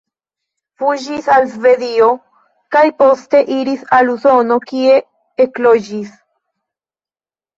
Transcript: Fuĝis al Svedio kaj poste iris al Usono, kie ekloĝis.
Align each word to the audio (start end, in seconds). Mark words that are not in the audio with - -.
Fuĝis 0.83 1.27
al 1.33 1.43
Svedio 1.55 2.05
kaj 2.75 2.83
poste 3.01 3.41
iris 3.55 3.83
al 3.99 4.09
Usono, 4.13 4.57
kie 4.71 4.95
ekloĝis. 5.45 6.11